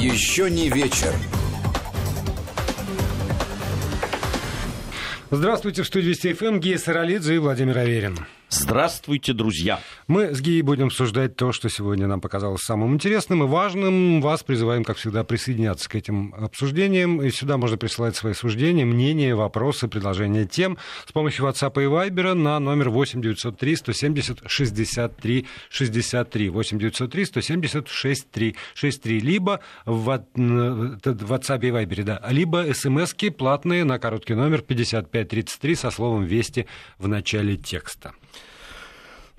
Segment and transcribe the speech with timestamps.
[0.00, 1.12] Еще не вечер.
[5.28, 8.16] Здравствуйте, в студии Вести ФМ, Гея Саралидзе и Владимир Аверин.
[8.48, 9.80] Здравствуйте, друзья!
[10.08, 14.22] Мы с Гией будем обсуждать то, что сегодня нам показалось самым интересным и важным.
[14.22, 17.20] Вас призываем, как всегда, присоединяться к этим обсуждениям.
[17.20, 22.32] И сюда можно присылать свои суждения, мнения, вопросы, предложения тем с помощью WhatsApp и Viber
[22.32, 26.48] на номер 8 903 170 63 63.
[26.48, 29.20] 8 903 170 63 63.
[29.20, 32.22] Либо в WhatsApp и Viber, да.
[32.30, 36.66] Либо смски платные на короткий номер 5533 со словом «Вести»
[36.98, 38.14] в начале текста.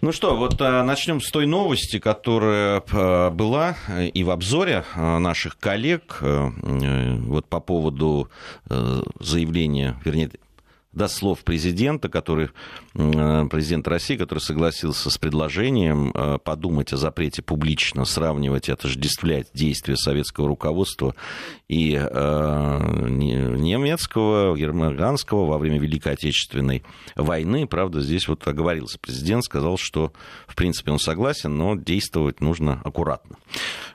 [0.02, 4.86] Ну что, вот а, начнем с той новости, которая а, была э, и в обзоре
[4.96, 6.50] наших коллег э,
[7.26, 8.30] вот по поводу
[8.70, 10.32] э, заявления, вернее,
[10.92, 12.50] до слов президента, который,
[12.96, 19.96] э, президент России, который согласился с предложением э, подумать о запрете публично сравнивать, отождествлять действия
[19.96, 21.14] советского руководства
[21.70, 26.84] и э, немецкого, германского во время Великой Отечественной
[27.16, 27.68] войны.
[27.68, 30.12] Правда, здесь вот оговорился президент, сказал, что,
[30.48, 33.38] в принципе, он согласен, но действовать нужно аккуратно.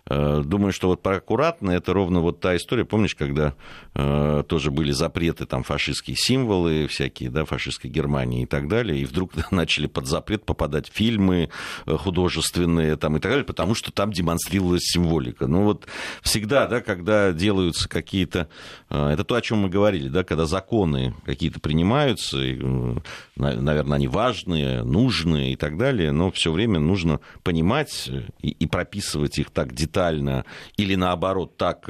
[0.06, 3.54] Думаю, что вот про аккуратно это ровно вот та история, помнишь, когда
[3.94, 9.32] тоже были запреты, там, фашистские символы, всякие, да, фашистской Германии и так далее, и вдруг
[9.50, 11.50] начали под запрет попадать фильмы
[11.86, 15.46] э, художественные там и так далее, потому что там демонстрировалась символика.
[15.46, 15.86] Ну вот
[16.22, 17.32] всегда, да, когда
[17.64, 18.48] делаются какие-то,
[18.90, 22.96] э, это то, о чем мы говорили, да, когда законы какие-то принимаются, и, э,
[23.36, 29.38] наверное, они важные, нужные и так далее, но все время нужно понимать и, и прописывать
[29.38, 30.44] их так детально
[30.76, 31.88] или наоборот так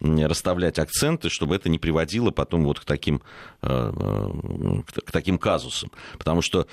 [0.00, 3.22] расставлять акценты, чтобы это не приводило потом вот к таким
[3.60, 5.90] к таким казусам.
[6.18, 6.66] Потому что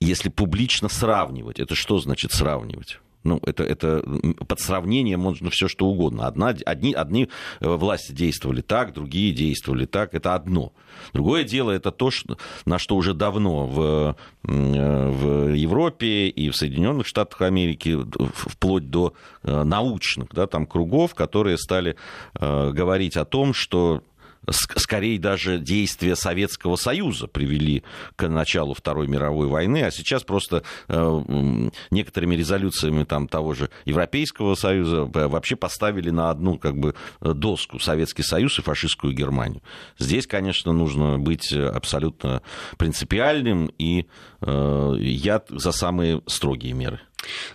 [0.00, 2.98] если публично сравнивать, это что значит сравнивать?
[3.24, 4.04] Ну, это, это
[4.46, 6.26] под сравнение можно все что угодно.
[6.26, 10.14] Одна, одни, одни э, власти действовали так, другие действовали так.
[10.14, 10.72] Это одно.
[11.14, 14.16] Другое дело это то, что, на что уже давно в,
[14.46, 17.98] э, в Европе и в Соединенных Штатах Америки,
[18.34, 21.96] вплоть до э, научных да, там, кругов, которые стали
[22.34, 24.02] говорить о том, что
[24.50, 27.84] скорее даже действия Советского Союза привели
[28.16, 34.54] к началу Второй мировой войны, а сейчас просто э, некоторыми резолюциями там, того же Европейского
[34.54, 39.62] Союза вообще поставили на одну как бы, доску Советский Союз и фашистскую Германию.
[39.98, 42.42] Здесь, конечно, нужно быть абсолютно
[42.76, 44.06] принципиальным, и
[44.40, 47.00] э, я за самые строгие меры.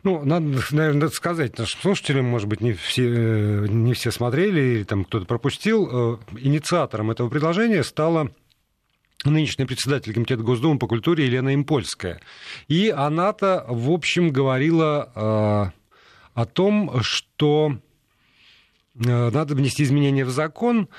[0.03, 4.83] Ну, надо, наверное, сказать нашим слушателям, может быть, не все, э, не все смотрели, или
[4.83, 5.89] там кто-то пропустил.
[5.91, 8.31] Э, инициатором этого предложения стала
[9.25, 12.21] нынешний председатель Комитета Госдумы по культуре Елена Импольская.
[12.67, 17.77] И она-то, в общем, говорила э, о том, что
[18.95, 20.89] надо внести изменения в закон,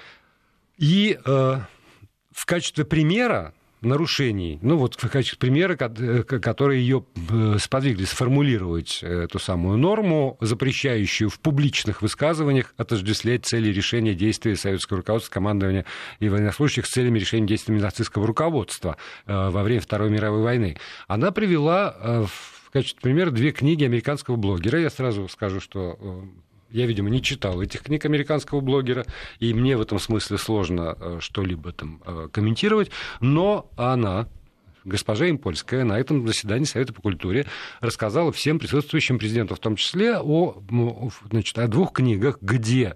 [0.78, 4.58] и в качестве примера нарушений.
[4.62, 11.30] Ну вот в качестве примера, э, которые ее э, сподвигли сформулировать эту самую норму, запрещающую
[11.30, 15.84] в публичных высказываниях отождествлять цели решения действий советского руководства, командования
[16.18, 18.96] и военнослужащих с целями решения действий нацистского руководства
[19.26, 20.76] э, во время Второй мировой войны.
[21.08, 24.80] Она привела в качестве примера две книги американского блогера.
[24.80, 25.98] Я сразу скажу, что
[26.70, 29.04] я, видимо, не читал этих книг американского блогера,
[29.38, 34.28] и мне в этом смысле сложно э, что-либо там э, комментировать, но она,
[34.84, 37.46] госпожа Импольская на этом заседании Совета по культуре
[37.80, 40.62] рассказала всем присутствующим президенту, в том числе о,
[41.30, 42.94] значит, о двух книгах, где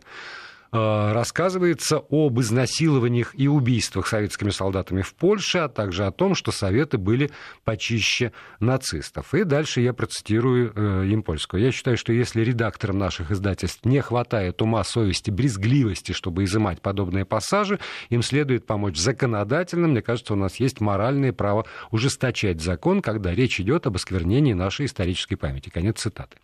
[0.75, 6.99] рассказывается об изнасилованиях и убийствах советскими солдатами в Польше, а также о том, что Советы
[6.99, 7.31] были
[7.65, 9.35] почище нацистов.
[9.35, 11.62] И дальше я процитирую э, им польскую.
[11.62, 17.25] Я считаю, что если редакторам наших издательств не хватает ума, совести, брезгливости, чтобы изымать подобные
[17.25, 19.89] пассажи, им следует помочь законодательно.
[19.89, 24.87] Мне кажется, у нас есть моральное право ужесточать закон, когда речь идет об осквернении нашей
[24.87, 25.71] исторической памяти.
[25.71, 26.37] Конец цитаты.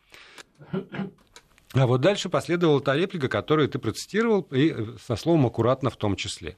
[1.72, 5.96] А вот дальше последовала та реплика, которую ты процитировал, и э, со словом «аккуратно» в
[5.96, 6.56] том числе.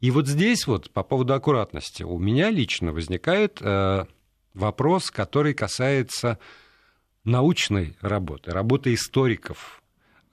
[0.00, 4.04] И вот здесь вот по поводу аккуратности у меня лично возникает э,
[4.54, 6.38] вопрос, который касается
[7.24, 9.82] научной работы, работы историков,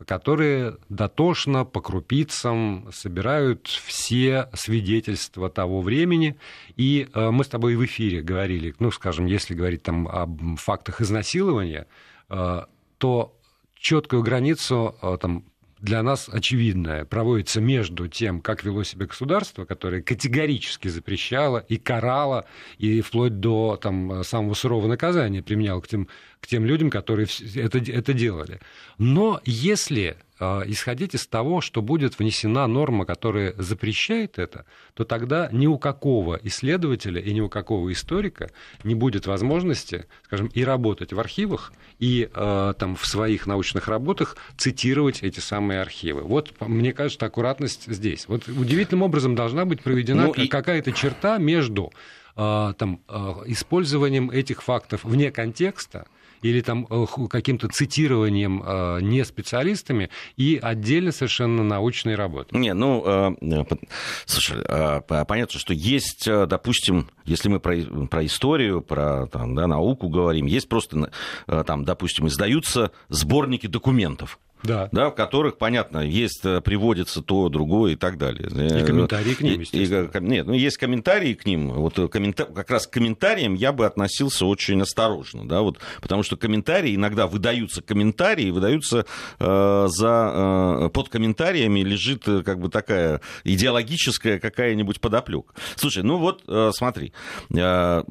[0.05, 6.37] которые дотошно по крупицам собирают все свидетельства того времени.
[6.77, 11.01] И э, мы с тобой в эфире говорили, ну, скажем, если говорить там об фактах
[11.01, 11.87] изнасилования,
[12.29, 12.61] э,
[12.99, 13.38] то
[13.79, 15.45] четкую границу э, там,
[15.79, 22.45] для нас очевидная проводится между тем, как вело себя государство, которое категорически запрещало и карало,
[22.77, 26.09] и вплоть до там, самого сурового наказания применяло к тем,
[26.41, 28.59] к тем людям, которые это, это делали.
[28.97, 35.67] Но если исходить из того, что будет внесена норма, которая запрещает это, то тогда ни
[35.67, 38.49] у какого исследователя и ни у какого историка
[38.83, 44.37] не будет возможности, скажем, и работать в архивах, и э, там в своих научных работах
[44.57, 46.21] цитировать эти самые архивы.
[46.21, 48.27] Вот, мне кажется, аккуратность здесь.
[48.27, 50.47] Вот удивительным образом должна быть проведена ну, и...
[50.47, 51.91] какая-то черта между
[52.35, 53.13] э, там, э,
[53.47, 56.07] использованием этих фактов вне контекста,
[56.41, 62.57] или там э, каким-то цитированием э, не специалистами и отдельно совершенно научной работы.
[62.57, 63.65] Не, ну, э,
[64.25, 64.63] слушай,
[65.07, 67.77] понятно, что есть, допустим, если мы про,
[68.09, 71.11] про историю, про там, да, науку говорим, есть просто,
[71.45, 74.89] там, допустим, издаются сборники документов да.
[74.91, 78.47] Да, в которых, понятно, есть, э, приводится то, другое и так далее.
[78.49, 80.09] И комментарии к ним, естественно.
[80.13, 81.69] И, нет, ну, есть комментарии к ним.
[81.69, 82.45] Вот э, коммента...
[82.45, 87.27] как раз к комментариям я бы относился очень осторожно, да, вот, потому что комментарии, иногда
[87.27, 89.05] выдаются комментарии, выдаются
[89.39, 90.87] э, за...
[90.87, 95.53] Э, под комментариями лежит э, как бы такая идеологическая какая-нибудь подоплека.
[95.75, 97.13] Слушай, ну вот, э, смотри,
[97.55, 98.03] э,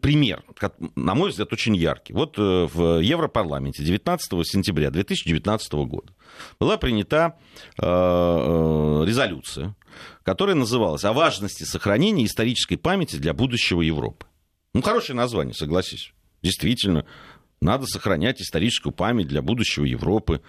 [0.00, 0.42] пример,
[0.94, 2.12] на мой взгляд, очень яркий.
[2.12, 6.12] Вот э, в Европарламенте 19 сентября 2019 2015 года
[6.58, 7.36] была принята
[7.78, 9.76] э, э, резолюция,
[10.22, 14.26] которая называлась «О важности сохранения исторической памяти для будущего Европы».
[14.74, 16.12] Ну, хорошее название, согласись.
[16.42, 17.04] Действительно,
[17.60, 20.42] надо сохранять историческую память для будущего Европы.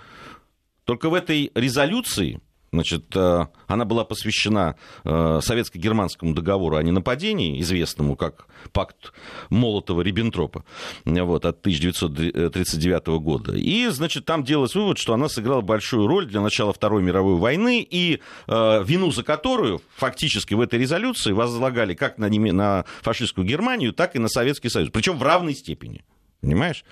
[0.85, 2.41] Только в этой резолюции
[2.73, 9.11] Значит, э, она была посвящена э, советско-германскому договору о ненападении, известному как пакт
[9.49, 10.63] Молотова-Риббентропа
[11.03, 13.57] вот, от 1939 года.
[13.57, 17.85] И, значит, там делалось вывод, что она сыграла большую роль для начала Второй мировой войны,
[17.89, 23.91] и э, вину за которую фактически в этой резолюции возлагали как на, на фашистскую Германию,
[23.91, 24.91] так и на Советский Союз.
[24.93, 26.05] Причем в равной степени.
[26.39, 26.85] Понимаешь?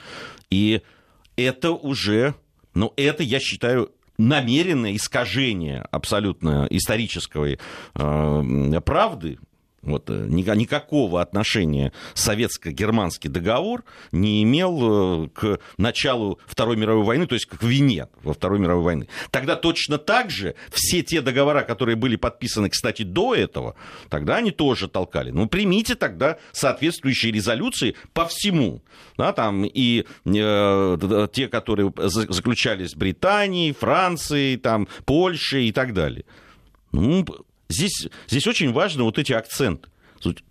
[0.49, 0.81] И
[1.37, 2.35] это уже,
[2.73, 7.57] ну, это, я считаю, намеренное искажение абсолютно исторической
[7.95, 9.39] э, правды,
[9.81, 17.35] вот, э, никакого отношения советско-германский договор не имел э, к началу Второй мировой войны, то
[17.35, 19.07] есть к вине во Второй мировой войны.
[19.31, 23.75] Тогда точно так же все те договора, которые были подписаны, кстати, до этого,
[24.09, 25.31] тогда они тоже толкали.
[25.31, 28.81] Ну, примите тогда соответствующие резолюции по всему.
[29.17, 36.25] Да, там и э, те, которые заключались Британией, Францией, там, Польшей и так далее.
[36.91, 37.25] Ну,
[37.69, 39.89] Здесь, здесь очень важны вот эти акценты.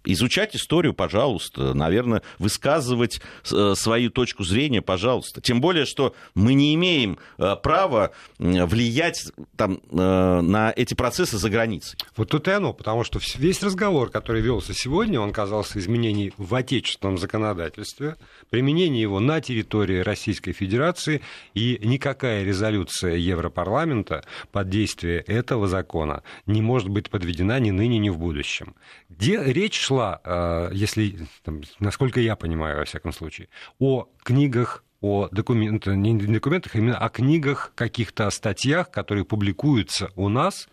[0.04, 3.20] Изучать историю, пожалуйста, наверное, высказывать
[3.50, 5.40] э, свою точку зрения, пожалуйста.
[5.40, 11.50] Тем более, что мы не имеем э, права влиять там, э, на эти процессы за
[11.50, 11.98] границей.
[12.16, 16.54] Вот тут и оно, потому что весь разговор, который велся сегодня, он казался изменений в
[16.54, 18.16] отечественном законодательстве,
[18.50, 21.20] применение его на территории Российской Федерации,
[21.54, 28.08] и никакая резолюция Европарламента под действие этого закона не может быть подведена ни ныне, ни
[28.08, 28.74] в будущем.
[29.08, 35.28] Где речь шла, э, если, там, насколько я понимаю, во всяком случае, о книгах о
[35.30, 40.68] документах, не документах, а именно о книгах, каких-то статьях, которые публикуются у нас,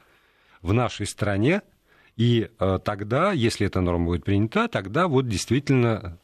[0.62, 1.62] в нашей стране,
[2.18, 6.18] и э, тогда, если эта норма будет принята, тогда вот действительно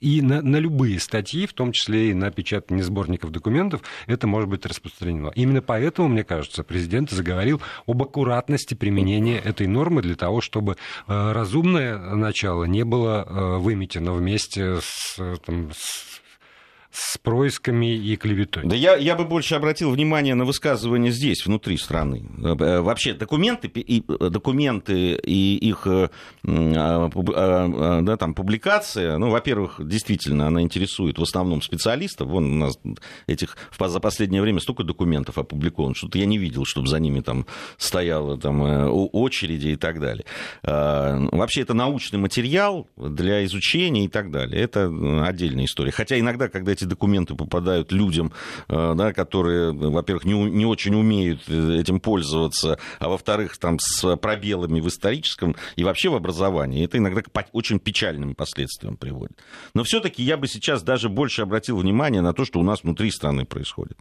[0.00, 4.48] и на, на любые статьи, в том числе и на печатание сборников документов, это может
[4.48, 5.32] быть распространено.
[5.34, 11.32] Именно поэтому, мне кажется, президент заговорил об аккуратности применения этой нормы для того, чтобы э,
[11.32, 16.20] разумное начало не было э, выметено вместе с, там, с
[16.94, 18.62] с происками и клеветой.
[18.64, 22.24] Да я, я бы больше обратил внимание на высказывания здесь, внутри страны.
[22.38, 26.08] Э, вообще документы и, э, документы и их э,
[26.46, 32.28] а, а, да, там, публикация, ну, во-первых, действительно, она интересует в основном специалистов.
[32.28, 32.78] Вон у нас
[33.26, 37.46] этих за последнее время столько документов опубликовано, что-то я не видел, чтобы за ними там
[37.76, 38.62] стояла там,
[39.12, 40.24] очереди и так далее.
[40.62, 44.62] А, вообще это научный материал для изучения и так далее.
[44.62, 44.86] Это
[45.26, 45.90] отдельная история.
[45.90, 48.32] Хотя иногда, когда эти эти документы попадают людям,
[48.68, 54.16] э, да, которые, во-первых, не, не очень умеют э, этим пользоваться, а во-вторых, там, с
[54.16, 59.38] пробелами в историческом и вообще в образовании, это иногда к очень печальным последствиям приводит.
[59.74, 63.10] Но все-таки я бы сейчас даже больше обратил внимание на то, что у нас внутри
[63.10, 63.98] страны происходит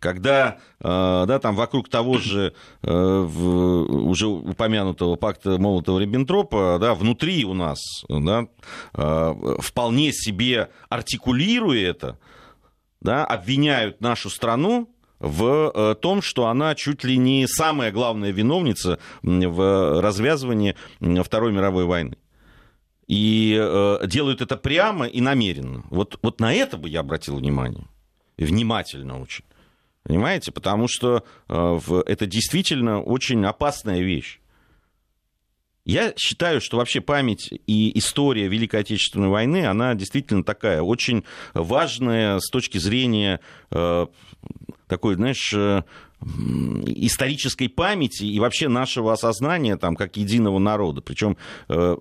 [0.00, 7.78] когда э, да, там вокруг того же уже упомянутого пакта Молотова-Риббентропа, да, внутри у нас,
[8.08, 8.46] да,
[8.92, 12.18] вполне себе артикулируя это,
[13.00, 14.88] да, обвиняют нашу страну
[15.20, 20.74] в э, том, что она чуть ли не самая главная виновница в развязывании
[21.22, 22.16] Второй мировой войны.
[23.06, 25.84] И э, делают это прямо и намеренно.
[25.90, 27.86] Вот, вот на это бы я обратил внимание.
[28.38, 29.44] Внимательно очень.
[30.02, 30.50] Понимаете?
[30.50, 34.40] Потому что это действительно очень опасная вещь.
[35.84, 42.38] Я считаю, что вообще память и история Великой Отечественной войны, она действительно такая очень важная
[42.38, 43.40] с точки зрения
[43.70, 44.06] э,
[44.86, 45.82] такой, знаешь, э,
[46.86, 51.00] исторической памяти и вообще нашего осознания там, как единого народа.
[51.00, 51.38] Причем
[51.68, 51.96] э,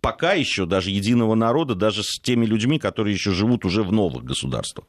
[0.00, 4.24] пока еще даже единого народа, даже с теми людьми, которые еще живут уже в новых
[4.24, 4.86] государствах.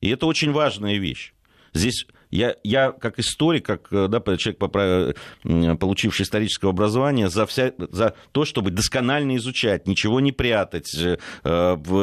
[0.00, 1.34] И это очень важная вещь.
[1.76, 8.14] Здесь я, я как историк, как э, да, человек, получивший историческое образование, за, вся, за
[8.32, 11.16] то, чтобы досконально изучать, ничего не прятать, э,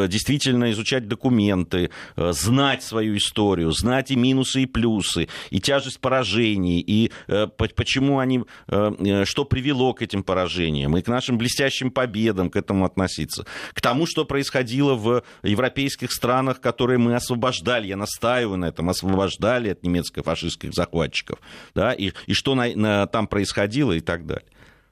[0.08, 6.80] действительно изучать документы, э, знать свою историю, знать и минусы, и плюсы, и тяжесть поражений,
[6.80, 7.12] и
[7.58, 13.46] почему они, что привело к этим поражениям, и к нашим блестящим победам к этому относиться,
[13.74, 19.70] к тому, что происходило в европейских странах, которые мы освобождали, я настаиваю на этом, освобождали
[19.70, 21.39] от немецкого фашистских захватчиков,
[21.74, 24.46] да, и, и что на, на, там происходило и так далее.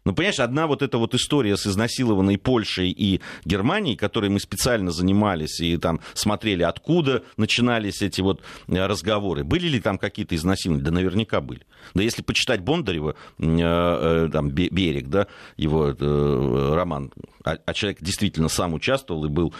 [0.04, 4.90] Ну, понимаешь, одна вот эта вот история с изнасилованной Польшей и Германией, которой мы специально
[4.92, 9.44] занимались и там смотрели, откуда начинались эти вот э, разговоры.
[9.44, 10.84] Были ли там какие-то изнасилования?
[10.84, 11.62] Да наверняка были.
[11.94, 15.94] Да если почитать Бондарева, э, э, там, Берег, да, его
[16.76, 17.12] роман,
[17.44, 19.54] а, а человек действительно сам участвовал и был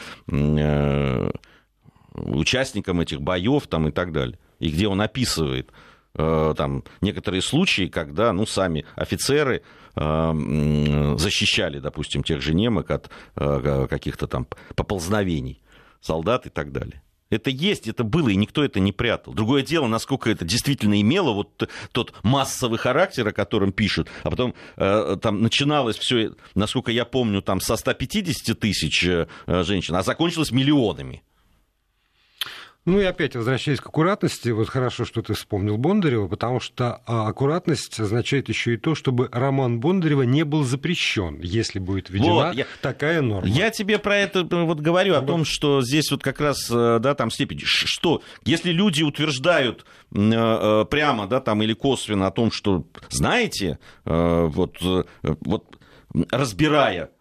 [2.14, 5.72] участником этих боев там и так далее и где он описывает
[6.14, 9.64] э, там некоторые случаи, когда ну, сами офицеры
[9.96, 15.62] э, защищали, допустим, тех же немок от э, каких-то там поползновений
[16.00, 17.02] солдат и так далее.
[17.32, 19.34] Это есть, это было, и никто это не прятал.
[19.34, 24.54] Другое дело, насколько это действительно имело вот тот массовый характер, о котором пишут, а потом
[24.76, 30.52] э, там начиналось все, насколько я помню, там со 150 тысяч э, женщин, а закончилось
[30.52, 31.24] миллионами.
[32.86, 37.28] Ну и опять возвращаясь к аккуратности, вот хорошо, что ты вспомнил Бондарева, потому что а,
[37.28, 42.56] аккуратность означает еще и то, чтобы роман Бондарева не был запрещен, если будет введена вот,
[42.56, 43.48] я, такая норма.
[43.48, 46.98] Я тебе про это э, вот говорю, о том, что здесь вот как раз, э,
[47.00, 52.52] да, там степень, что, если люди утверждают э, прямо, да, там или косвенно о том,
[52.52, 54.78] что, знаете, вот,
[55.22, 55.78] вот
[56.32, 57.12] разбирая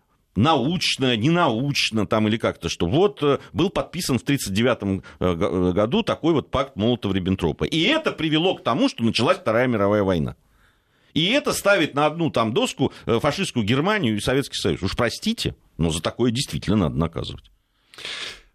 [0.40, 6.02] научно, ненаучно там или как-то, что вот э, был подписан в 1939 э, э, году
[6.02, 7.66] такой вот пакт Молотова-Риббентропа.
[7.66, 10.36] И это привело к тому, что началась Вторая мировая война.
[11.12, 14.82] И это ставит на одну там доску фашистскую Германию и Советский Союз.
[14.82, 17.50] Уж простите, но за такое действительно надо наказывать.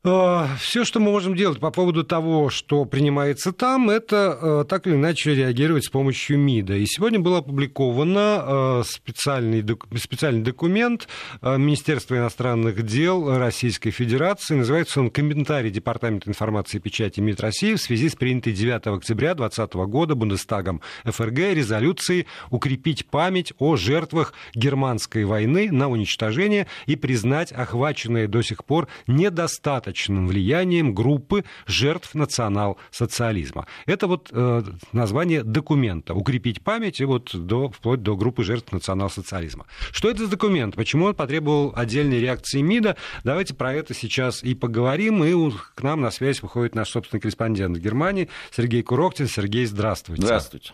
[0.06, 4.86] Э, Все, что мы можем делать по поводу того, что принимается там, это э, так
[4.86, 6.76] или иначе реагировать с помощью МИДа.
[6.76, 9.66] И сегодня был опубликован э, специальный,
[9.98, 11.08] специальный документ
[11.42, 14.56] Министерства иностранных дел Российской Федерации.
[14.56, 19.34] Называется он «Комментарий Департамента информации и печати МИД России в связи с принятой 9 октября
[19.34, 27.52] 2020 года Бундестагом ФРГ резолюцией укрепить память о жертвах германской войны на уничтожение и признать
[27.52, 33.66] охваченные до сих пор недостаточно достаточным влиянием группы жертв национал-социализма.
[33.86, 36.14] Это вот э, название документа.
[36.14, 39.66] Укрепить память и вот до, вплоть до группы жертв национал-социализма.
[39.92, 40.76] Что это за документ?
[40.76, 42.98] Почему он потребовал отдельной реакции МИДа?
[43.24, 45.24] Давайте про это сейчас и поговорим.
[45.24, 49.28] И к нам на связь выходит наш собственный корреспондент в Германии Сергей Куроктин.
[49.28, 50.24] Сергей, здравствуйте.
[50.24, 50.74] Здравствуйте.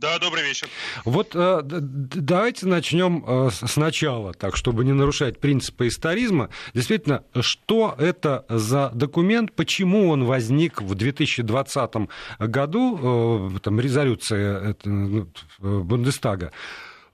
[0.00, 0.68] Да, добрый вечер.
[1.04, 6.50] Вот э, давайте начнем э, сначала, так, чтобы не нарушать принципы историзма.
[6.72, 11.90] Действительно, что это за документ, почему он возник в 2020
[12.38, 15.28] году, э, там резолюция ну,
[15.58, 16.52] Бундестага,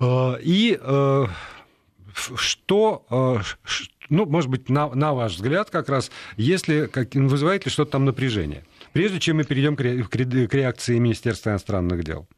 [0.02, 0.78] и
[2.36, 3.40] что,
[4.10, 8.04] ну, может быть, на, на ваш взгляд, как раз, если как, вызывает ли что-то там
[8.04, 8.64] напряжение?
[8.92, 12.28] Прежде чем мы перейдем к, ре, к реакции Министерства иностранных дел.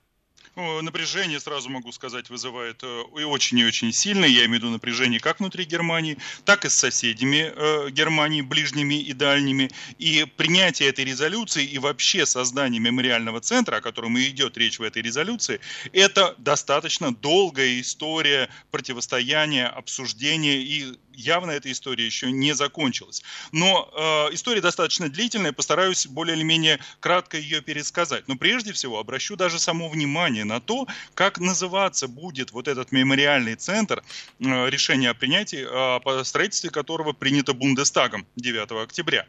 [0.57, 4.27] Ну, напряжение, сразу могу сказать, вызывает э, и очень и очень сильное.
[4.27, 8.95] Я имею в виду напряжение как внутри Германии, так и с соседями э, Германии, ближними
[8.95, 9.71] и дальними.
[9.99, 14.83] И принятие этой резолюции и вообще создание мемориального центра, о котором и идет речь в
[14.83, 15.61] этой резолюции,
[15.93, 20.87] это достаточно долгая история противостояния, обсуждения и
[21.17, 23.23] явно эта история еще не закончилась.
[23.53, 28.29] Но э, история достаточно длительная, постараюсь более или менее кратко ее пересказать.
[28.29, 33.55] Но прежде всего обращу даже само внимание на то, как называться будет вот этот мемориальный
[33.57, 34.03] центр,
[34.39, 39.27] э, решение о принятии, э, по строительстве которого принято Бундестагом 9 октября.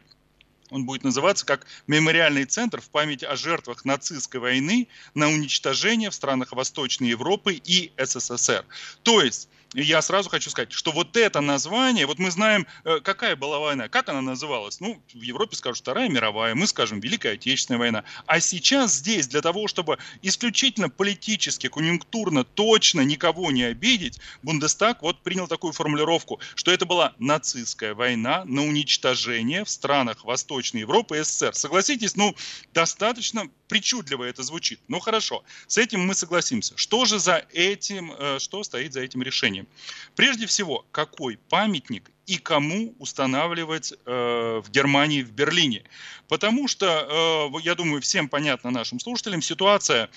[0.70, 6.14] Он будет называться как «Мемориальный центр в память о жертвах нацистской войны на уничтожение в
[6.14, 8.66] странах Восточной Европы и СССР».
[9.02, 13.36] То есть я сразу хочу сказать, что вот это название, вот мы знаем, э, какая
[13.36, 14.80] была война, как она называлась.
[14.80, 18.04] Ну, в Европе скажут Вторая мировая, мы скажем Великая Отечественная война.
[18.26, 25.22] А сейчас здесь для того, чтобы исключительно политически, конъюнктурно, точно никого не обидеть, Бундестаг вот
[25.22, 31.22] принял такую формулировку, что это была нацистская война на уничтожение в странах Восточной Европы и
[31.22, 31.54] СССР.
[31.54, 32.34] Согласитесь, ну,
[32.72, 34.80] достаточно причудливо это звучит.
[34.88, 36.76] Ну хорошо, с этим мы согласимся.
[36.76, 39.68] Что же за этим, э, что стоит за этим решением?
[40.16, 45.82] Прежде всего, какой памятник и кому устанавливать э, в Германии, в Берлине.
[46.28, 50.10] Потому что, э, я думаю, всем понятно нашим слушателям, ситуация,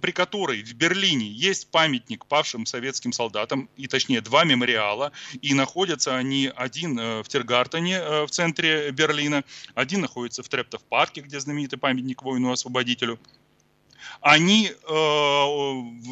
[0.00, 6.16] при которой в Берлине есть памятник павшим советским солдатам, и точнее два мемориала, и находятся
[6.16, 9.44] они один э, в Тергартене э, в центре Берлина,
[9.76, 13.20] один находится в Трептов-парке, где знаменитый памятник воину-освободителю,
[14.20, 14.92] они э,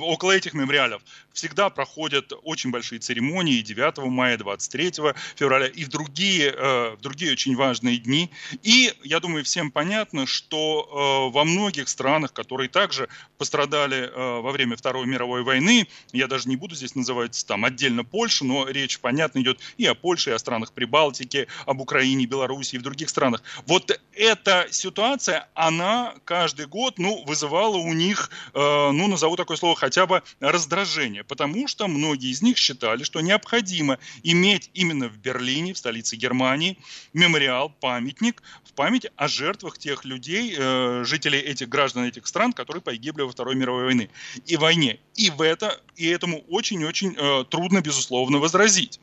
[0.00, 1.02] около этих мемориалов
[1.38, 4.92] всегда проходят очень большие церемонии 9 мая, 23
[5.37, 8.30] февраля и в другие, э, в другие очень важные дни.
[8.64, 14.50] И я думаю, всем понятно, что э, во многих странах, которые также пострадали э, во
[14.50, 18.99] время Второй мировой войны, я даже не буду здесь называть там отдельно Польшу, но речь,
[18.99, 23.11] понятно, идет и о Польше, и о странах Прибалтики, об Украине, Беларуси и в других
[23.11, 23.45] странах.
[23.66, 30.07] Вот эта ситуация, она каждый год ну, вызывала у них, ну, назову такое слово, хотя
[30.07, 35.78] бы раздражение потому что многие из них считали, что необходимо иметь именно в Берлине, в
[35.78, 36.78] столице Германии,
[37.12, 42.82] мемориал, памятник в память о жертвах тех людей, э, жителей этих граждан этих стран, которые
[42.82, 44.11] погибли во Второй мировой войны
[44.47, 44.99] и войне.
[45.14, 49.00] И в это, и этому очень-очень э, трудно, безусловно, возразить.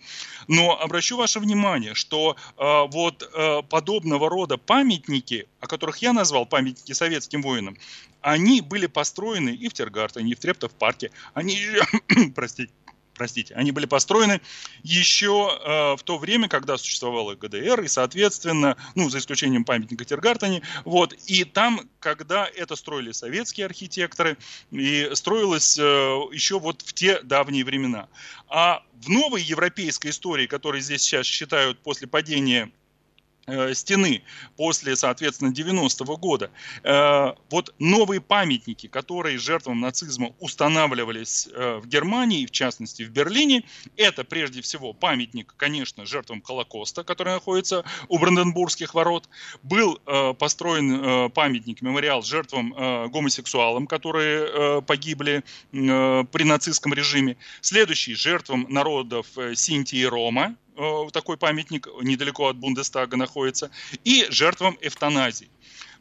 [0.47, 6.45] Но обращу ваше внимание, что э, вот э, подобного рода памятники, о которых я назвал
[6.45, 7.77] памятники советским воинам,
[8.25, 11.11] они были построены и в Тергартене, и в Трептов-парке.
[11.35, 11.59] Они,
[12.35, 12.73] простите,
[13.13, 14.41] простите, они были построены
[14.81, 20.63] еще э, в то время, когда существовала ГДР, и, соответственно, ну, за исключением памятника Тергартене,
[20.85, 24.37] вот, и там, когда это строили советские архитекторы,
[24.71, 28.09] и строилось э, еще вот в те давние времена.
[28.47, 32.71] А в новой европейской истории, которую здесь сейчас считают после падения
[33.73, 34.23] стены
[34.57, 36.49] после, соответственно, 90-го года.
[36.83, 43.63] Э, вот новые памятники, которые жертвам нацизма устанавливались э, в Германии, в частности в Берлине,
[43.97, 49.29] это прежде всего памятник, конечно, жертвам Холокоста, который находится у Бранденбургских ворот.
[49.63, 49.99] Был
[50.37, 52.73] построен памятник, мемориал жертвам
[53.09, 57.37] гомосексуалам, которые погибли при нацистском режиме.
[57.61, 60.64] Следующий жертвам народов Синтии и Рома, Э,
[61.11, 63.71] такой памятник недалеко от Бундестага находится,
[64.03, 65.49] и жертвам эвтаназии.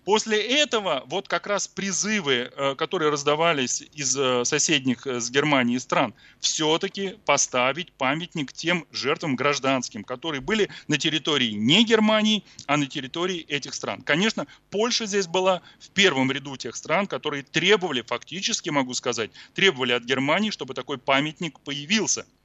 [0.04, 6.12] После этого вот как раз призывы, э, которые раздавались из э, соседних с Германией стран,
[6.40, 13.40] все-таки поставить памятник тем жертвам гражданским, которые были на территории не Германии, а на территории
[13.48, 14.02] этих стран.
[14.02, 19.92] Конечно, Польша здесь была в первом ряду тех стран, которые требовали, фактически могу сказать, требовали
[19.92, 22.26] от Германии, чтобы такой памятник появился–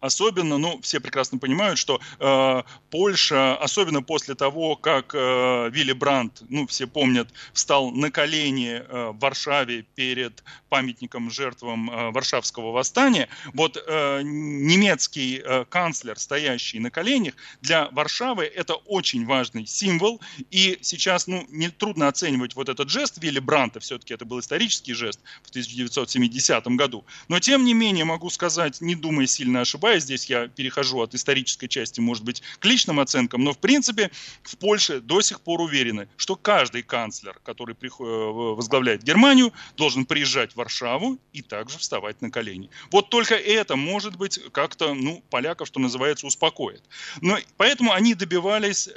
[0.00, 6.42] Особенно, ну, все прекрасно понимают, что э, Польша, особенно после того, как э, Вилли Брандт,
[6.48, 13.28] ну, все помнят, встал на колени э, в Варшаве перед памятником жертвам э, Варшавского восстания,
[13.52, 20.78] вот э, немецкий э, канцлер, стоящий на коленях, для Варшавы это очень важный символ, и
[20.80, 25.20] сейчас, ну, не трудно оценивать вот этот жест Вилли Бранта, все-таки это был исторический жест
[25.42, 30.46] в 1970 году, но тем не менее могу сказать, не думая сильно ошибаюсь, здесь я
[30.46, 34.10] перехожу от исторической части, может быть, к личным оценкам, но в принципе
[34.44, 40.59] в Польше до сих пор уверены, что каждый канцлер, который возглавляет Германию, должен приезжать в
[40.60, 42.68] Варшаву и также вставать на колени.
[42.90, 46.82] Вот только это, может быть, как-то, ну, поляков, что называется, успокоит.
[47.22, 48.92] Но поэтому они добивались э,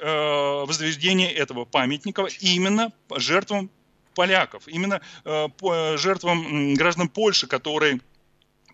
[0.65, 3.69] возведения этого памятника именно жертвам
[4.13, 5.47] поляков, именно э,
[5.97, 8.01] жертвам граждан Польши, которые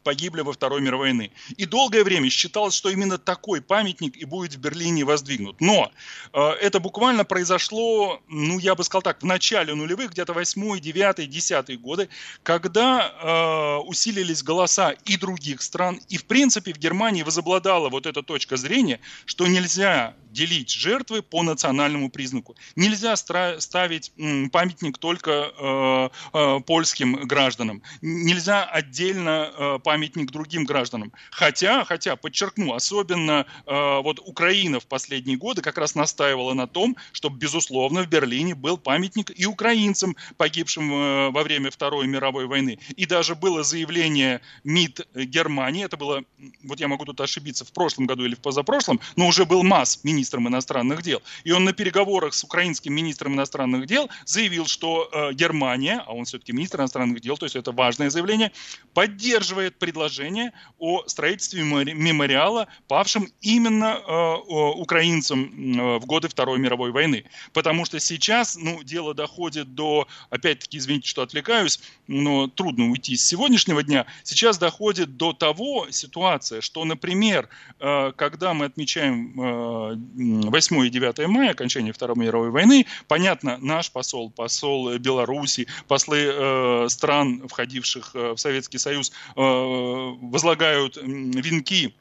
[0.10, 1.32] погибли во Второй мировой войны.
[1.58, 5.62] И долгое время считалось, что именно такой памятник и будет в Берлине воздвигнут.
[5.62, 5.92] Но
[6.34, 11.30] э, это буквально произошло, ну, я бы сказал так, в начале нулевых, где-то 8, 9,
[11.30, 12.10] 10 годы,
[12.42, 18.24] когда э, усилились голоса и других стран, и, в принципе, в Германии возобладала вот эта
[18.24, 22.56] точка зрения, что нельзя делить жертвы по национальному признаку.
[22.76, 24.12] Нельзя ставить
[24.52, 27.82] памятник только э, э, польским гражданам.
[28.02, 31.12] Нельзя отдельно э, памятник другим гражданам.
[31.32, 37.38] Хотя, хотя, подчеркну, особенно вот Украина в последние годы как раз настаивала на том, чтобы,
[37.38, 42.80] безусловно, в Берлине был памятник и украинцам, погибшим во время Второй мировой войны.
[42.96, 46.24] И даже было заявление МИД Германии, это было,
[46.64, 50.00] вот я могу тут ошибиться, в прошлом году или в позапрошлом, но уже был МАС,
[50.20, 51.22] министром иностранных дел.
[51.46, 56.26] И он на переговорах с украинским министром иностранных дел заявил, что э, Германия, а он
[56.26, 58.52] все-таки министр иностранных дел, то есть это важное заявление,
[58.94, 67.24] поддерживает предложение о строительстве мемориала павшим именно э, украинцам э, в годы Второй мировой войны.
[67.54, 73.26] Потому что сейчас, ну, дело доходит до, опять-таки, извините, что отвлекаюсь, но трудно уйти с
[73.26, 81.28] сегодняшнего дня, сейчас доходит до того ситуация, что, например, когда мы отмечаем 8 и 9
[81.28, 88.32] мая, окончание Второй мировой войны, понятно, наш посол, посол Беларуси, послы э, стран, входивших э,
[88.34, 91.94] в Советский Союз, э, возлагают венки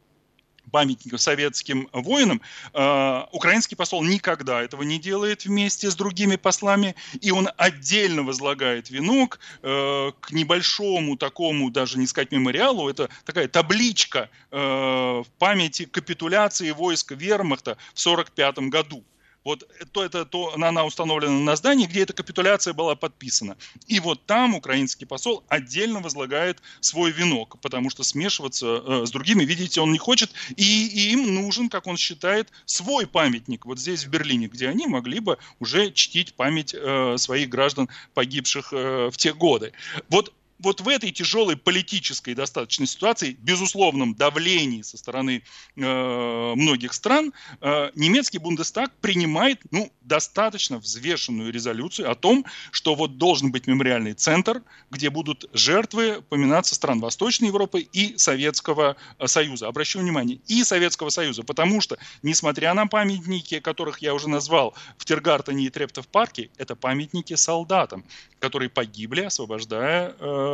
[0.68, 2.40] памятников советским воинам,
[2.72, 8.90] э, украинский посол никогда этого не делает вместе с другими послами, и он отдельно возлагает
[8.90, 15.84] венок э, к небольшому такому, даже не сказать мемориалу, это такая табличка э, в памяти
[15.84, 19.04] капитуляции войск вермахта в 1945 году.
[19.44, 23.56] Вот то, это, то она установлена на здании, где эта капитуляция была подписана.
[23.86, 29.44] И вот там украинский посол отдельно возлагает свой венок, потому что смешиваться э, с другими,
[29.44, 34.08] видите, он не хочет, и им нужен, как он считает, свой памятник вот здесь, в
[34.08, 39.32] Берлине, где они могли бы уже чтить память э, своих граждан, погибших э, в те
[39.32, 39.72] годы.
[40.08, 45.42] Вот вот в этой тяжелой политической достаточной ситуации, безусловном давлении со стороны
[45.76, 53.18] э, многих стран, э, немецкий Бундестаг принимает ну, достаточно взвешенную резолюцию о том, что вот
[53.18, 59.68] должен быть мемориальный центр, где будут жертвы поминаться стран Восточной Европы и Советского э, Союза.
[59.68, 65.04] Обращу внимание, и Советского Союза, потому что, несмотря на памятники, которых я уже назвал в
[65.04, 68.04] Тергартене и Трептов парке, это памятники солдатам,
[68.40, 70.47] которые погибли, освобождая э,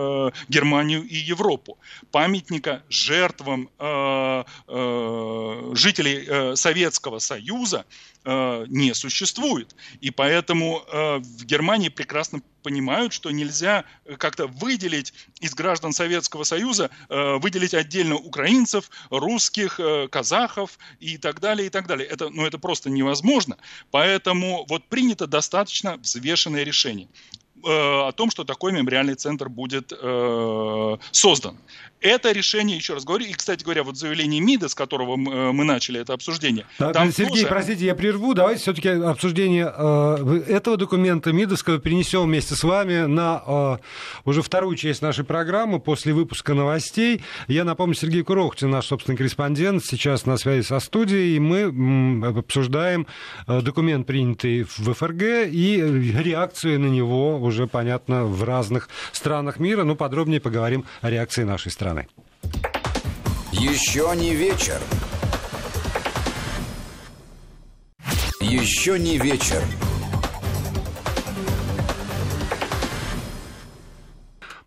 [0.48, 1.78] Германию и Европу.
[2.10, 7.84] Памятника жертвам э, э, жителей э, Советского Союза
[8.24, 9.74] э, не существует.
[10.00, 13.84] И поэтому э, в Германии прекрасно понимают, что нельзя
[14.18, 21.40] как-то выделить из граждан Советского Союза, э, выделить отдельно украинцев, русских, э, казахов и так
[21.40, 22.08] далее, и так далее.
[22.08, 23.58] Это, ну, это просто невозможно.
[23.90, 27.08] Поэтому вот принято достаточно взвешенное решение.
[27.66, 31.56] Э, о том, что такой мемориальный центр будет э, создан.
[32.04, 35.64] Это решение, еще раз говорю, и, кстати говоря, вот заявление МИДа, с которого мы, мы
[35.64, 36.66] начали это обсуждение.
[36.78, 37.46] Да, там Сергей, тоже...
[37.46, 38.34] простите, я прерву.
[38.34, 43.76] Давайте все-таки обсуждение э, этого документа МИДовского перенесем вместе с вами на э,
[44.26, 47.22] уже вторую часть нашей программы после выпуска новостей.
[47.48, 52.24] Я напомню, Сергей Курохтин, наш собственный корреспондент, сейчас на связи со студией, и мы м,
[52.38, 53.06] обсуждаем
[53.46, 55.76] э, документ, принятый в ФРГ, и
[56.22, 59.84] реакцию на него уже понятно в разных странах мира.
[59.84, 62.08] Ну, подробнее поговорим о реакции нашей страны.
[63.52, 64.80] Еще не вечер.
[68.40, 69.62] Еще не вечер.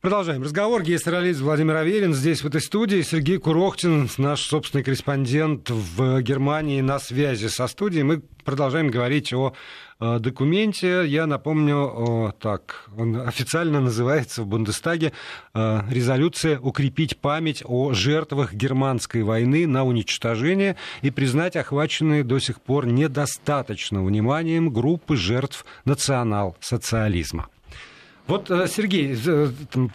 [0.02, 0.84] Продолжаем разговор.
[0.84, 3.02] Гейстералист Владимир Аверин здесь, в этой студии.
[3.02, 8.04] Сергей Курохтин, наш собственный корреспондент в Германии, на связи со студией.
[8.04, 9.54] Мы продолжаем говорить о
[10.00, 11.06] документе.
[11.08, 15.14] Я напомню, так, он официально называется в Бундестаге
[15.54, 22.62] э, резолюция «Укрепить память о жертвах германской войны на уничтожение и признать охваченные до сих
[22.62, 27.48] пор недостаточно вниманием группы жертв национал-социализма».
[28.28, 29.16] Вот, э, Сергей,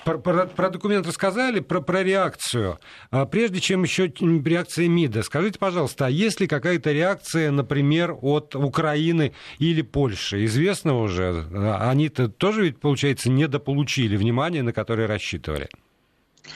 [0.05, 2.79] про, про, про документ рассказали, про, про реакцию.
[3.11, 8.57] А прежде чем еще реакция МИДа, скажите, пожалуйста, а есть ли какая-то реакция, например, от
[8.57, 10.47] Украины или Польши?
[10.47, 15.69] Известно уже, а они-то тоже ведь, получается, недополучили внимание, на которое рассчитывали.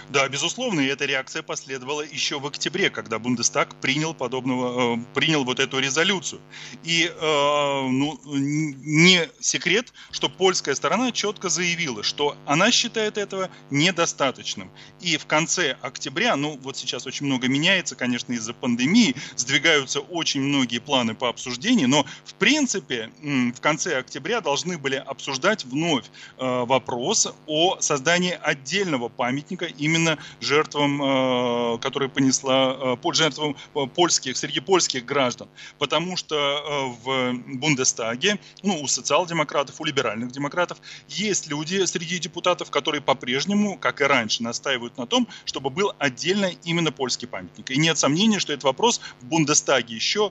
[0.08, 5.44] Да, безусловно, и эта реакция последовала еще в октябре, когда Бундестаг принял подобного, э, принял
[5.44, 6.40] вот эту резолюцию.
[6.82, 14.70] И э, ну, не секрет, что польская сторона четко заявила, что она считает этого недостаточным.
[15.00, 20.40] И в конце октября, ну вот сейчас очень много меняется, конечно, из-за пандемии, сдвигаются очень
[20.40, 26.06] многие планы по обсуждению, но в принципе в конце октября должны были обсуждать вновь
[26.38, 33.56] э, вопрос о создании отдельного памятника именно жертвам, которые понесла, жертвам
[33.94, 35.48] польских, среди польских граждан.
[35.78, 43.00] Потому что в Бундестаге, ну, у социал-демократов, у либеральных демократов есть люди среди депутатов, которые
[43.00, 47.70] по-прежнему, как и раньше, настаивают на том, чтобы был отдельно именно польский памятник.
[47.70, 50.30] И нет сомнения, что этот вопрос в Бундестаге еще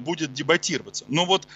[0.00, 1.04] будет дебатироваться.
[1.08, 1.46] Но вот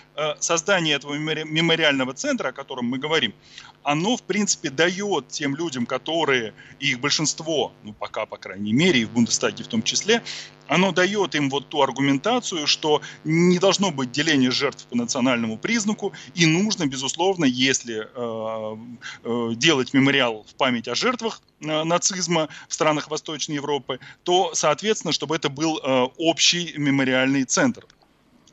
[0.41, 3.35] создание этого мемориального центра, о котором мы говорим,
[3.83, 7.28] оно, в принципе, дает тем людям, которые, и их большинство,
[7.85, 10.23] ну, пока, по крайней мере, и в Бундестаге в том числе,
[10.69, 16.13] оно дает им вот ту аргументацию, что не должно быть деления жертв по национальному признаку,
[16.35, 18.77] и нужно, безусловно, если э,
[19.25, 25.13] э, делать мемориал в память о жертвах э, нацизма в странах Восточной Европы, то, соответственно,
[25.13, 27.87] чтобы это был э, общий мемориальный центр.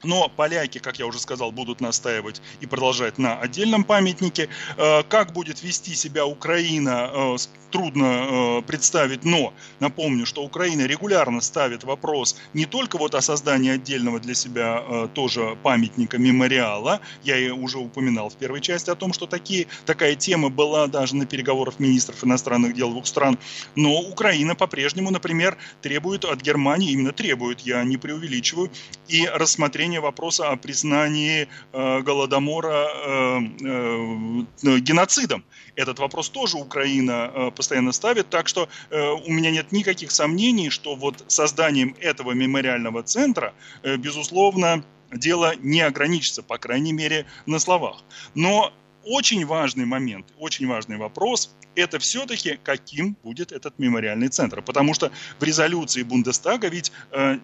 [0.06, 4.50] Но поляки, как я уже сказал, будут настаивать и продолжать на отдельном памятнике.
[4.78, 7.38] Э, как будет вести себя Украина, э,
[7.72, 13.72] трудно э, представить, но напомню, что Украина регулярно ставит вопрос не только вот о создании
[13.72, 17.02] отдельного для себя тоже памятника, мемориала.
[17.24, 21.15] Я и уже упоминал в первой части о том, что такие, такая тема была даже
[21.15, 23.38] на переговорах министров иностранных дел двух стран.
[23.76, 28.72] Но Украина по-прежнему, например, требует от Германии, именно требует, я не преувеличиваю,
[29.08, 35.44] и рассмотрение решение вопроса о признании э, Голодомора э, э, геноцидом.
[35.78, 40.70] Этот вопрос тоже Украина э, постоянно ставит, так что э, у меня нет никаких сомнений,
[40.70, 43.54] что вот созданием этого мемориального центра,
[43.84, 48.04] э, безусловно, дело не ограничится, по крайней мере, на словах.
[48.36, 48.72] Но
[49.06, 54.62] очень важный момент, очень важный вопрос– это все-таки каким будет этот мемориальный центр.
[54.62, 57.38] Потому что в резолюции Бундестага ведь э,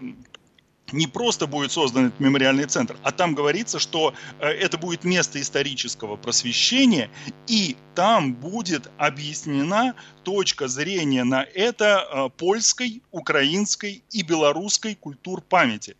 [0.91, 5.39] не просто будет создан этот мемориальный центр, а там говорится, что э, это будет место
[5.39, 7.09] исторического просвещения,
[7.47, 15.95] и там будет объяснена точка зрения на это э, польской, украинской и белорусской культур памяти.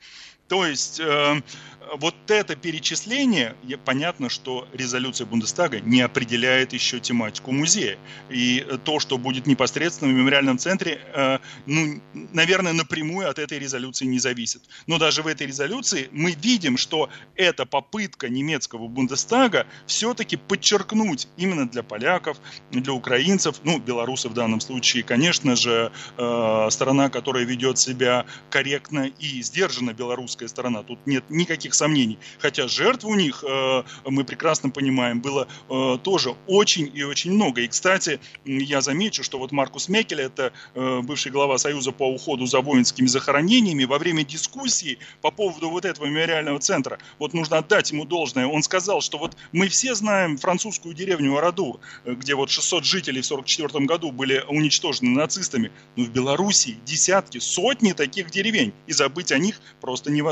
[0.52, 1.42] То есть э,
[1.94, 7.98] вот это перечисление, понятно, что резолюция Бундестага не определяет еще тематику музея.
[8.30, 14.06] И то, что будет непосредственно в мемориальном центре, э, ну, наверное, напрямую от этой резолюции
[14.06, 14.62] не зависит.
[14.88, 21.68] Но даже в этой резолюции мы видим, что эта попытка немецкого Бундестага все-таки подчеркнуть именно
[21.68, 22.38] для поляков,
[22.72, 29.12] для украинцев, ну, белорусов в данном случае, конечно же, э, сторона, которая ведет себя корректно
[29.20, 30.84] и сдержанно, белорусская сторона.
[30.84, 32.19] Тут нет никаких сомнений.
[32.39, 37.62] Хотя жертв у них, э, мы прекрасно понимаем, было э, тоже очень и очень много.
[37.62, 42.45] И, кстати, я замечу, что вот Маркус Мекель, это э, бывший глава Союза по уходу
[42.45, 47.91] за воинскими захоронениями, во время дискуссии по поводу вот этого мемориального центра, вот нужно отдать
[47.91, 52.86] ему должное, он сказал, что вот мы все знаем французскую деревню Арадур, где вот 600
[52.86, 58.93] жителей в 1944 году были уничтожены нацистами, но в Белоруссии десятки, сотни таких деревень, и
[58.93, 60.31] забыть о них просто невозможно.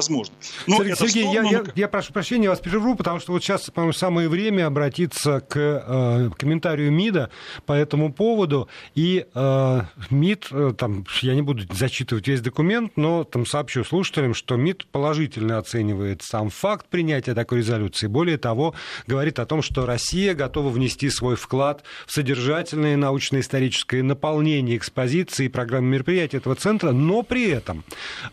[0.68, 3.44] Но Сергей, это Сергей я, я, я прошу прощения, я вас перерву, потому что вот
[3.44, 7.30] сейчас, по-моему, самое время обратиться к э, комментарию МИДа
[7.66, 8.70] по этому поводу.
[8.96, 14.34] И э, МИД, э, там, я не буду зачитывать весь документ, но там сообщу слушателям,
[14.34, 18.08] что МИД положительно оценивает сам факт принятия такой резолюции.
[18.08, 18.74] Более того,
[19.08, 25.50] говорит о том, что Россия готова внести свой вклад в содержательное научно-историческое наполнение экспозиции и
[25.50, 27.84] программы мероприятий этого центра, но при этом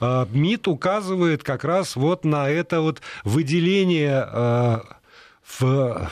[0.01, 4.81] э, МИД указывает как раз вот на это вот выделение э,
[5.59, 6.11] в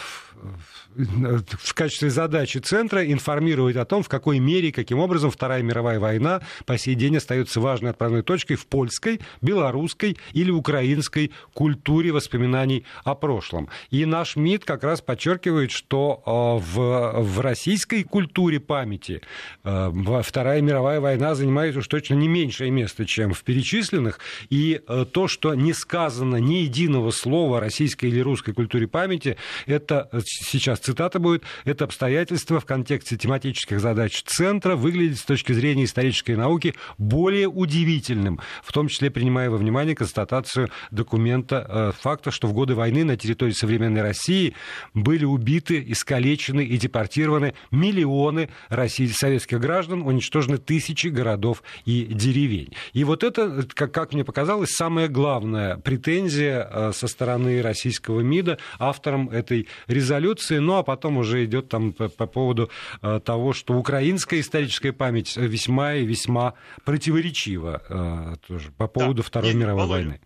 [0.96, 5.98] в качестве задачи центра информировать о том, в какой мере и каким образом Вторая мировая
[5.98, 12.84] война по сей день остается важной отправной точкой в польской, белорусской или украинской культуре воспоминаний
[13.04, 13.68] о прошлом.
[13.90, 19.22] И наш МИД как раз подчеркивает, что э, в, в российской культуре памяти
[19.64, 24.20] э, Вторая мировая война занимает уж точно не меньшее место, чем в перечисленных.
[24.50, 30.08] И э, то, что не сказано ни единого слова российской или русской культуре памяти, это
[30.24, 36.36] сейчас цитата будет, это обстоятельство в контексте тематических задач Центра выглядит с точки зрения исторической
[36.36, 42.52] науки более удивительным, в том числе принимая во внимание констатацию документа э, факта, что в
[42.52, 44.54] годы войны на территории современной России
[44.92, 52.74] были убиты, искалечены и депортированы миллионы российских советских граждан, уничтожены тысячи городов и деревень.
[52.92, 58.58] И вот это, как, как мне показалось, самая главная претензия э, со стороны российского МИДа
[58.78, 60.58] авторам этой резолюции.
[60.58, 62.68] Но ну, а потом уже идет там по, по поводу
[63.00, 69.28] э, того, что украинская историческая память весьма и весьма противоречива э, тоже по поводу да,
[69.28, 70.20] Второй и, мировой Володя, войны.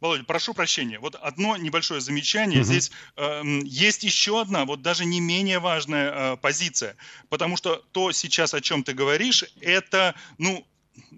[0.00, 0.98] Володя, прошу прощения.
[0.98, 2.60] Вот одно небольшое замечание.
[2.60, 2.66] Угу.
[2.66, 6.96] Здесь э, есть еще одна, вот даже не менее важная э, позиция.
[7.28, 10.66] Потому что то сейчас, о чем ты говоришь, это, ну,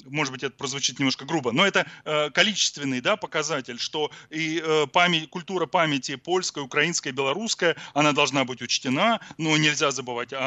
[0.06, 4.86] может быть, это прозвучит немножко грубо, но это э, количественный да, показатель, что и э,
[4.86, 10.38] память, культура памяти польская, украинская, белорусская, она должна быть учтена, но нельзя забывать о,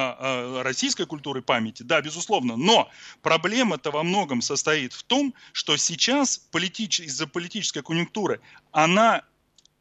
[0.59, 2.89] о российской культуре памяти, да, безусловно, но
[3.21, 9.23] проблема-то во многом состоит в том, что сейчас политич, из-за политической конъюнктуры она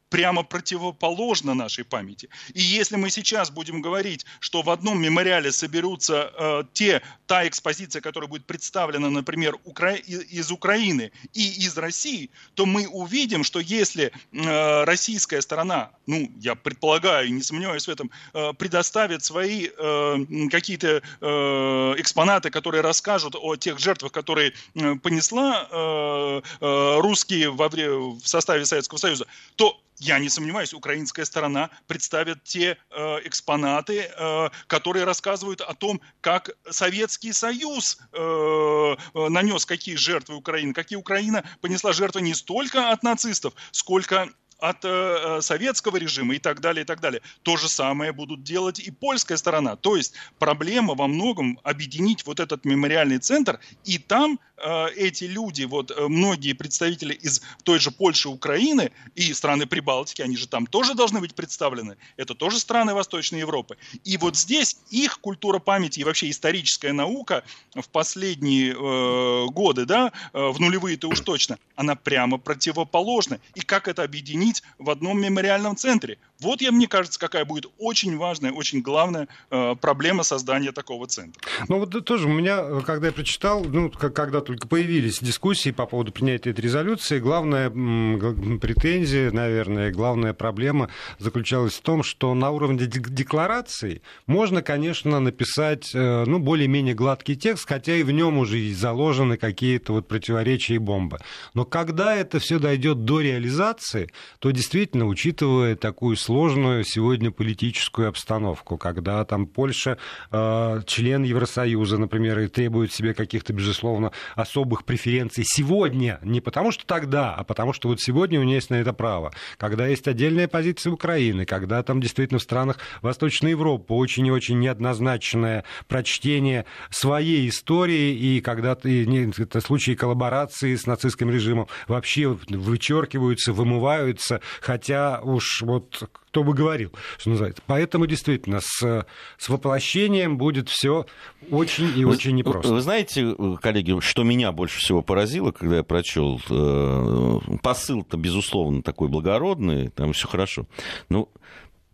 [0.09, 2.29] прямо противоположно нашей памяти.
[2.53, 8.01] И если мы сейчас будем говорить, что в одном мемориале соберутся э, те, та экспозиция,
[8.01, 9.95] которая будет представлена, например, Укра...
[9.95, 16.55] из Украины и из России, то мы увидим, что если э, российская сторона, ну, я
[16.55, 20.15] предполагаю, не сомневаюсь в этом, э, предоставит свои э,
[20.51, 27.69] какие-то э, экспонаты, которые расскажут о тех жертвах, которые э, понесла э, э, русские во,
[27.69, 34.49] в составе Советского Союза, то я не сомневаюсь, украинская сторона представит те э, экспонаты, э,
[34.67, 41.43] которые рассказывают о том, как Советский Союз э, э нанес какие жертвы Украины, какие Украина
[41.61, 44.29] понесла жертвы не столько от нацистов, сколько
[44.59, 47.21] от э, э, советского режима и так далее, и так далее.
[47.43, 49.75] То же самое будут делать и польская сторона.
[49.75, 55.63] То есть проблема во многом объединить вот этот мемориальный центр, и там э, эти люди,
[55.63, 60.67] вот э, многие представители из той же Польши, Украины и страны Прибалтики, они же там
[60.67, 61.97] тоже должны быть представлены.
[62.17, 63.77] Это тоже страны Восточной Европы.
[64.03, 70.11] И вот здесь их культура памяти и вообще историческая наука в последние э, годы, да,
[70.33, 73.39] э, в нулевые-то уж точно, она прямо противоположна.
[73.53, 76.17] И как это объединить объединить в одном мемориальном центре.
[76.41, 81.41] Вот, я, мне кажется, какая будет очень важная, очень главная э, проблема создания такого центра.
[81.69, 86.11] Ну вот тоже у меня, когда я прочитал, ну, когда только появились дискуссии по поводу
[86.11, 94.01] принятия этой резолюции, главная претензия, наверное, главная проблема заключалась в том, что на уровне декларации
[94.27, 99.37] можно, конечно, написать, э, ну, более-менее гладкий текст, хотя и в нем уже и заложены
[99.37, 101.19] какие-то вот противоречия и бомбы.
[101.53, 108.77] Но когда это все дойдет до реализации, то действительно, учитывая такую сложную сегодня политическую обстановку,
[108.77, 109.99] когда там Польша,
[110.31, 116.85] э, член Евросоюза, например, и требует себе каких-то, безусловно, особых преференций сегодня, не потому что
[116.87, 120.47] тогда, а потому что вот сегодня у нее есть на это право, когда есть отдельная
[120.47, 127.47] позиция Украины, когда там действительно в странах Восточной Европы очень и очень неоднозначное прочтение своей
[127.49, 136.09] истории, и когда это случаи коллаборации с нацистским режимом вообще вычеркиваются, вымываются, хотя уж вот
[136.35, 137.63] кто бы говорил, что называется.
[137.65, 139.05] Поэтому действительно с,
[139.37, 141.05] с воплощением будет все
[141.49, 142.73] очень и очень непросто.
[142.73, 149.07] Вы знаете, коллеги, что меня больше всего поразило, когда я прочел э, посыл-то, безусловно, такой
[149.07, 150.67] благородный, там все хорошо.
[151.07, 151.29] Ну,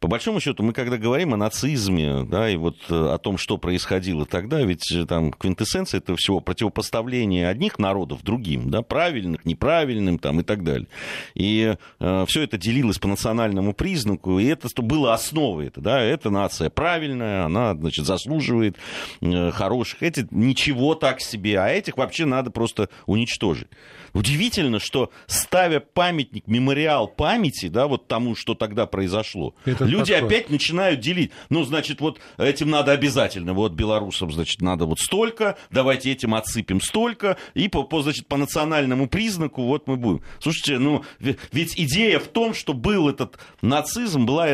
[0.02, 3.60] по большому счету, мы когда говорим о нацизме, да, и вот э, о том, что
[3.60, 10.40] происходило тогда, ведь там квинтэссенция этого всего противопоставление одних народов другим, да, правильных, неправильным там
[10.40, 10.88] и так далее.
[11.36, 16.32] И э, все это делилось по национальному признаку, и это было основой, это, да, эта
[16.32, 18.78] нация правильная, она, значит, заслуживает
[19.22, 23.68] э, хороших, эти ничего так себе, а этих вообще надо просто уничтожить.
[24.14, 30.32] Удивительно, что ставя памятник, мемориал памяти, да, вот тому, что тогда произошло, Это люди подход.
[30.32, 31.32] опять начинают делить.
[31.50, 36.82] Ну, значит, вот этим надо обязательно, вот белорусам, значит, надо вот столько, давайте этим отсыпем
[36.82, 40.22] столько, и по, по, значит, по национальному признаку вот мы будем.
[40.40, 44.48] Слушайте, ну, ведь идея в том, что был этот нацизм, была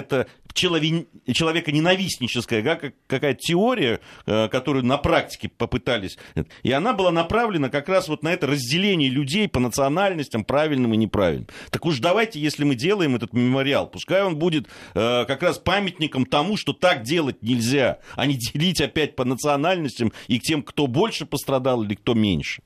[0.57, 6.17] это человеконенавистническая да, какая-то теория, э, которую на практике попытались.
[6.63, 10.97] И она была направлена как раз вот на это разделение людей по национальностям, правильным и
[10.97, 11.47] неправильным.
[11.71, 16.25] Так уж давайте, если мы делаем этот мемориал, пускай он будет э, как раз памятником
[16.25, 20.87] тому, что так делать нельзя, а не делить опять по национальностям и к тем, кто
[20.87, 22.61] больше пострадал или кто меньше.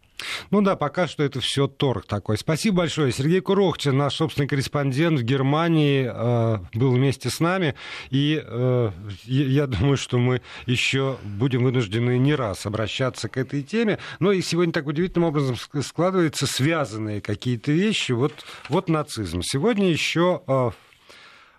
[0.50, 2.38] Ну да, пока что это все торг такой.
[2.38, 3.12] Спасибо большое.
[3.12, 7.76] Сергей Курохтин, наш собственный корреспондент в Германии, э, был вместе с нами.
[8.10, 8.92] И э,
[9.26, 14.00] я думаю, что мы еще будем вынуждены не раз обращаться к этой теме.
[14.20, 18.12] Но и сегодня так удивительным образом складываются связанные какие-то вещи.
[18.12, 18.34] Вот,
[18.70, 19.42] вот нацизм.
[19.44, 20.42] Сегодня еще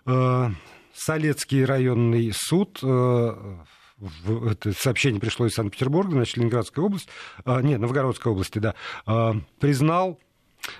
[0.05, 0.49] э,
[0.93, 2.79] Солецкий районный суд
[4.23, 7.07] в, это сообщение пришло из Санкт-Петербурга, значит, Ленинградская область,
[7.45, 10.19] а, нет, Новгородской области, да, а, признал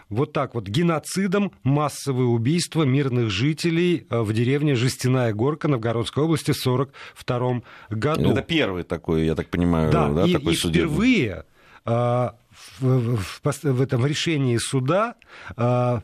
[0.10, 6.52] вот так вот геноцидом массовые убийства мирных жителей а, в деревне Жестяная Горка Новгородской области
[6.52, 8.32] в 1942 году.
[8.32, 11.46] Это первый такой, я так понимаю, да, да и, такой и впервые
[11.86, 12.36] а,
[12.80, 15.16] в, в, в, в этом решении суда
[15.56, 16.02] а,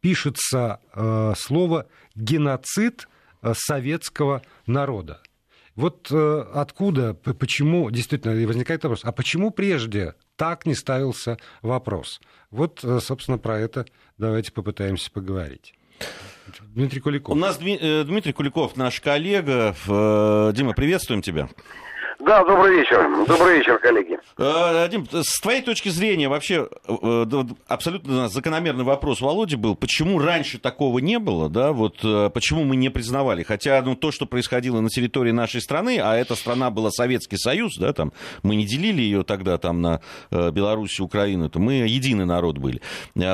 [0.00, 3.08] пишется э, слово геноцид
[3.42, 5.20] э, советского народа.
[5.76, 12.20] Вот э, откуда, почему, действительно, возникает вопрос, а почему прежде так не ставился вопрос?
[12.50, 13.86] Вот, э, собственно, про это
[14.18, 15.74] давайте попытаемся поговорить.
[16.74, 17.34] Дмитрий Куликов.
[17.34, 19.74] У нас э, Дмитрий Куликов, наш коллега.
[20.52, 21.48] Дима, приветствуем тебя.
[22.20, 23.26] Да, добрый вечер.
[23.26, 24.18] Добрый вечер, коллеги.
[24.36, 30.58] Э, Дим, с твоей точки зрения, вообще э, абсолютно закономерный вопрос Володи был, почему раньше
[30.58, 34.80] такого не было, да, вот э, почему мы не признавали, хотя, ну, то, что происходило
[34.80, 38.12] на территории нашей страны, а эта страна была Советский Союз, да, там,
[38.42, 40.00] мы не делили ее тогда там на
[40.30, 42.82] Беларусь и Украину, то мы единый народ были.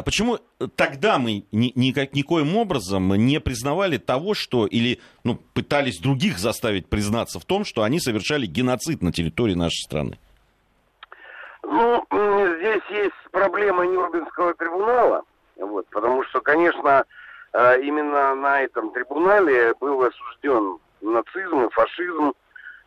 [0.05, 0.39] Почему
[0.77, 6.89] тогда мы ни, никак, никоим образом не признавали того, что, или ну, пытались других заставить
[6.89, 10.19] признаться в том, что они совершали геноцид на территории нашей страны?
[11.63, 12.07] Ну,
[12.59, 15.23] здесь есть проблема Нюрнбергского трибунала,
[15.57, 17.05] вот, потому что, конечно,
[17.53, 22.33] э, именно на этом трибунале был осужден нацизм и фашизм,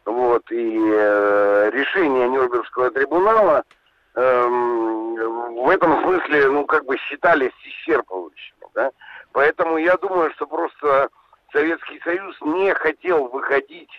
[0.05, 3.63] вот, и э, решение Нюрнбергского трибунала–
[4.15, 5.15] эм,
[5.63, 8.91] в этом смысле, ну, как бы считались исчерпывающими, да.
[9.31, 11.09] Поэтому я думаю, что просто
[11.51, 13.91] Советский Союз не хотел выходить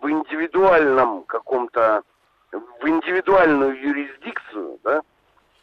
[0.00, 2.02] в индивидуальном каком-то,
[2.52, 5.02] в индивидуальную юрисдикцию, да,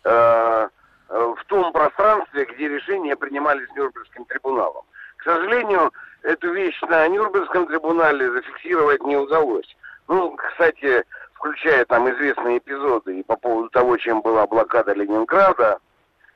[0.03, 0.69] э,
[1.09, 4.83] э, в том пространстве, где решения принимались Нюрнбергским трибуналом.
[5.17, 5.91] К сожалению,
[6.23, 9.77] эту вещь на Нюрнбергском трибунале зафиксировать не удалось.
[10.07, 11.03] Ну, кстати,
[11.33, 15.79] включая там известные эпизоды и по поводу того, чем была блокада Ленинграда,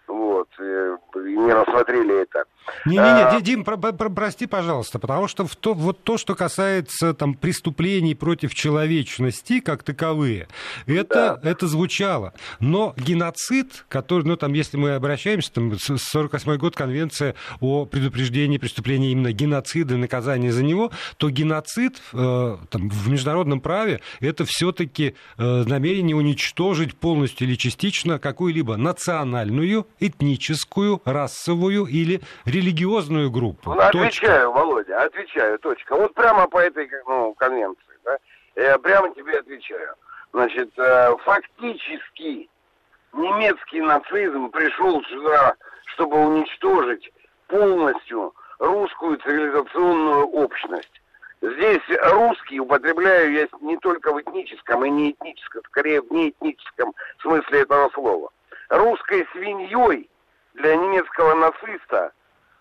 [0.07, 2.45] вот, и не рассмотрели это.
[2.85, 3.41] Не-не-не, а...
[3.41, 8.15] Дим, про, про, прости, пожалуйста, потому что в то, вот то, что касается там преступлений
[8.15, 10.47] против человечности как таковые,
[10.85, 11.49] это, да.
[11.49, 12.33] это звучало.
[12.59, 19.11] Но геноцид, который, ну там, если мы обращаемся, там, 48 год конвенция о предупреждении преступления
[19.11, 25.15] именно геноцида и наказания за него, то геноцид э, там, в международном праве это все-таки
[25.37, 33.73] э, намерение уничтожить полностью или частично какую-либо национальную этническую, расовую или религиозную группу.
[33.73, 35.95] Ну, отвечаю, Володя, отвечаю, точка.
[35.95, 38.17] Вот прямо по этой ну, конвенции, да,
[38.55, 39.95] я прямо тебе отвечаю.
[40.33, 42.49] Значит, э, фактически
[43.13, 45.55] немецкий нацизм пришел сюда,
[45.93, 47.11] чтобы уничтожить
[47.47, 51.01] полностью русскую цивилизационную общность.
[51.41, 51.81] Здесь
[52.11, 57.89] русский употребляю я не только в этническом и не этническом, скорее в неэтническом смысле этого
[57.93, 58.29] слова
[58.69, 60.09] русской свиньей
[60.53, 62.11] для немецкого нациста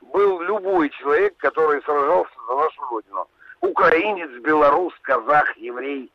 [0.00, 3.28] был любой человек, который сражался за нашу родину.
[3.60, 6.10] Украинец, белорус, казах, еврей.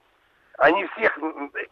[0.58, 1.18] Они всех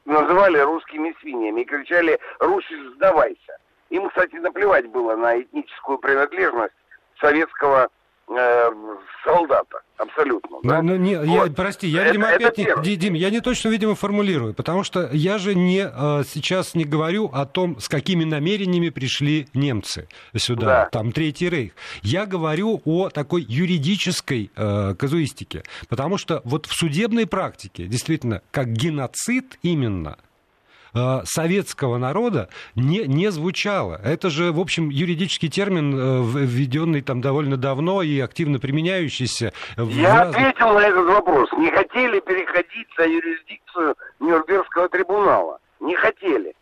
[0.06, 3.58] называли русскими свиньями и кричали «Русь, сдавайся!».
[3.90, 6.74] Им, кстати, наплевать было на этническую принадлежность
[7.20, 7.90] советского
[8.30, 8.70] э,
[9.24, 9.82] солдата.
[9.98, 10.58] Абсолютно.
[10.62, 10.82] Да?
[10.82, 11.48] Но, но не, вот.
[11.48, 15.10] я, прости, я, это, видимо, опять не, Дим, я не точно, видимо, формулирую, потому что
[15.12, 20.66] я же не э, сейчас не говорю о том, с какими намерениями пришли немцы сюда,
[20.66, 20.90] да.
[20.92, 21.74] там Третий Рейх.
[22.04, 28.68] Я говорю о такой юридической э, казуистике, потому что вот в судебной практике действительно как
[28.68, 30.18] геноцид именно
[30.94, 34.00] Э, советского народа не, не звучало.
[34.04, 39.54] Это же, в общем, юридический термин, э, введенный там довольно давно и активно применяющийся.
[39.78, 40.38] Я разных...
[40.38, 41.52] ответил на этот вопрос.
[41.54, 45.60] Не хотели переходить за юрисдикцию Нюрнбергского трибунала.
[45.80, 46.54] Не хотели.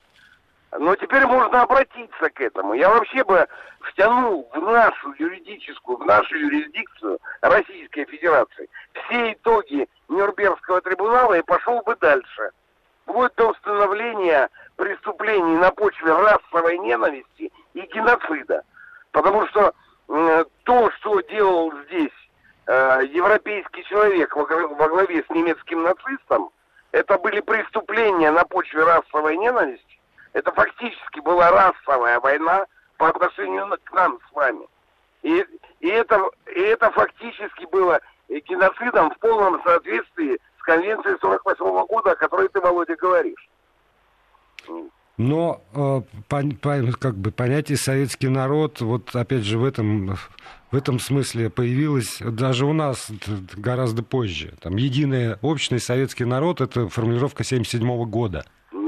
[0.77, 2.73] Но теперь можно обратиться к этому.
[2.73, 3.47] Я вообще бы
[3.79, 11.81] втянул в нашу юридическую, в нашу юрисдикцию Российской Федерации все итоги Нюрнбергского трибунала и пошел
[11.83, 12.51] бы дальше
[13.05, 18.63] вплоть до установления преступлений на почве расовой ненависти и геноцида.
[19.11, 19.73] Потому что
[20.09, 22.11] э, то, что делал здесь
[22.67, 26.49] э, европейский человек во, во главе с немецким нацистом,
[26.91, 29.99] это были преступления на почве расовой ненависти.
[30.33, 32.65] Это фактически была расовая война
[32.97, 34.67] по отношению к нам с вами.
[35.21, 35.45] И,
[35.79, 42.15] и, это, и это фактически было геноцидом в полном соответствии конвенции 48 -го года, о
[42.15, 43.49] которой ты, Володя, говоришь.
[45.17, 50.17] Но э, по, по, как бы понятие советский народ, вот опять же в этом
[50.71, 53.09] в этом смысле появилось даже у нас
[53.55, 54.55] гораздо позже.
[54.61, 58.43] Там единый общный советский народ это формулировка 77 -го года.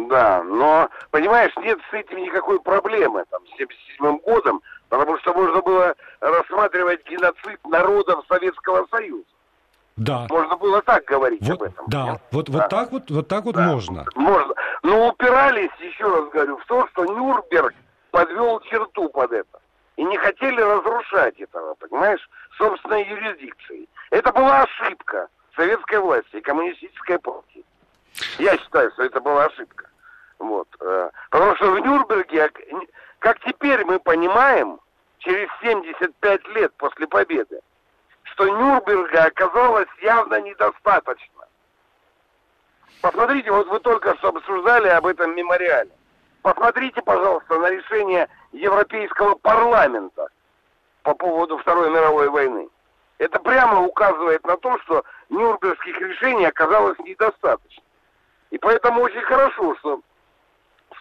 [0.10, 5.62] Да, но понимаешь, нет с этим никакой проблемы там с 77 годом, потому что можно
[5.62, 9.26] было рассматривать геноцид народов Советского Союза.
[9.98, 10.28] Да.
[10.30, 11.86] Можно было так говорить вот, об этом.
[11.88, 12.60] Да, вот, да.
[12.60, 13.68] вот так вот, вот так вот да.
[13.68, 14.06] можно.
[14.16, 14.54] Можно.
[14.84, 17.74] Но упирались, еще раз говорю, в то, что Нюрнберг
[18.12, 19.60] подвел черту под это.
[19.96, 23.90] и не хотели разрушать этого, понимаешь, собственной юрисдикции.
[24.12, 27.66] Это была ошибка советской власти и коммунистической партии.
[28.38, 29.90] Я считаю, что это была ошибка.
[30.38, 30.68] Вот.
[30.80, 32.52] Э, потому что в Нюрнберге,
[33.20, 34.80] как теперь мы понимаем,
[35.20, 37.60] через 75 лет после победы,
[38.38, 41.48] что Нюрнберга оказалось явно недостаточно.
[43.02, 45.90] Посмотрите, вот вы только что обсуждали об этом мемориале.
[46.44, 50.28] Посмотрите, пожалуйста, на решение Европейского парламента
[51.02, 52.70] по поводу Второй мировой войны.
[53.18, 57.84] Это прямо указывает на то, что Нюрнбергских решений оказалось недостаточно.
[58.52, 60.02] И поэтому очень хорошо, что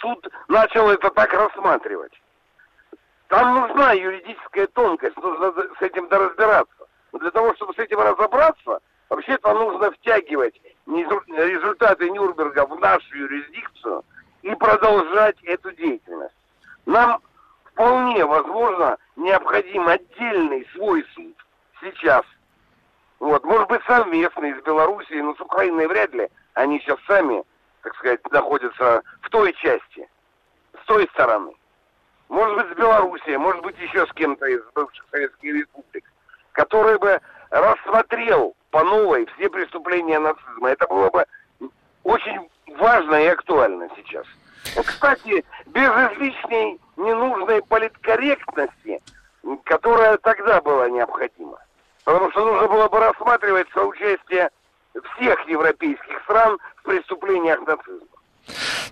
[0.01, 2.19] суд начал это так рассматривать.
[3.29, 6.76] Там нужна юридическая тонкость, нужно с этим доразбираться.
[7.17, 14.05] Но для того, чтобы с этим разобраться, вообще-то нужно втягивать результаты Нюрнберга в нашу юрисдикцию
[14.43, 16.35] и продолжать эту деятельность.
[16.85, 17.23] Нам
[17.65, 21.35] вполне возможно необходим отдельный свой суд
[21.81, 22.23] сейчас.
[23.19, 26.29] Вот, может быть, совместный с Белоруссией, но с Украиной вряд ли.
[26.53, 27.43] Они сейчас сами,
[27.83, 30.07] так сказать, находятся в той части,
[30.83, 31.55] с той стороны.
[32.29, 36.05] Может быть, с Белоруссией, может быть, еще с кем-то из бывших советских республик,
[36.57, 40.71] который бы рассмотрел по новой все преступления нацизма.
[40.71, 41.25] Это было бы
[42.03, 42.49] очень
[42.79, 44.27] важно и актуально сейчас.
[44.85, 49.01] Кстати, без излишней ненужной политкорректности,
[49.65, 51.59] которая тогда была необходима.
[52.05, 54.51] Потому что нужно было бы рассматривать соучастие
[55.15, 58.16] всех европейских стран в преступлениях нацизма.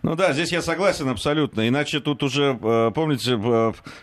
[0.04, 1.66] Ну да, здесь я согласен абсолютно.
[1.66, 3.40] Иначе тут уже, э, помните,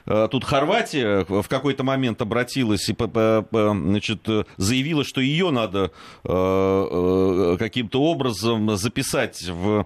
[0.07, 4.27] э, тут Хорватия в какой-то момент обратилась и значит,
[4.57, 5.91] заявила, что ее надо
[6.23, 9.85] э, каким-то образом записать в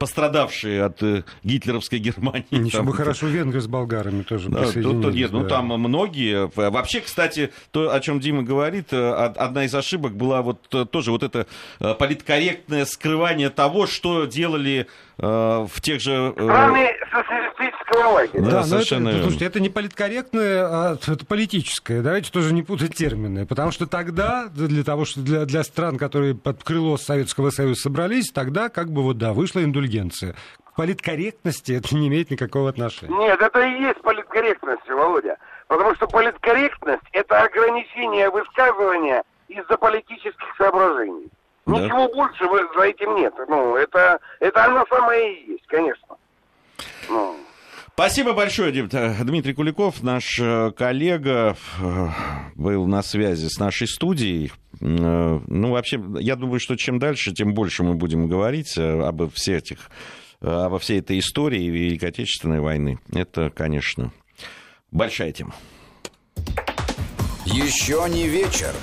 [0.00, 1.00] пострадавшие от
[1.44, 2.46] гитлеровской Германии.
[2.50, 5.44] Ничего бы хорошо венгры с болгарами тоже да, тут, нет, ну, да.
[5.44, 6.50] Ну там многие.
[6.56, 11.46] Вообще, кстати, то, о чем Дима говорит, одна из ошибок была вот тоже вот это
[11.78, 14.88] политкорректное скрывание того, что делали
[15.18, 16.32] в тех же...
[16.32, 18.42] Страны э, социалистического лагеря.
[18.42, 22.02] Да, да совершенно это, слушайте, это не политкорректное, а это политическое.
[22.02, 23.46] Давайте тоже не путать термины.
[23.46, 28.30] Потому что тогда, для того, что для, для стран, которые под крыло Советского Союза собрались,
[28.32, 30.34] тогда как бы вот, да, вышла индульгенция.
[30.64, 33.16] К политкорректности это не имеет никакого отношения.
[33.16, 35.36] Нет, это и есть политкорректность, Володя.
[35.68, 41.28] Потому что политкорректность– это ограничение высказывания из-за политических соображений.
[41.66, 42.14] Ничего да.
[42.14, 42.44] больше
[42.76, 43.34] за этим нет.
[43.48, 46.16] Ну, это, это она самая и есть, конечно.
[47.08, 47.36] Ну.
[47.94, 52.08] Спасибо большое, Дмитрий Куликов, наш э, коллега, э,
[52.56, 54.50] был на связи с нашей студией.
[54.80, 59.58] Э, ну, вообще, я думаю, что чем дальше, тем больше мы будем говорить об всех
[59.58, 59.78] этих,
[60.40, 62.98] обо всей этой истории Великой Отечественной войны.
[63.14, 64.10] Это, конечно,
[64.90, 65.54] большая тема.
[67.46, 68.74] Еще не вечер.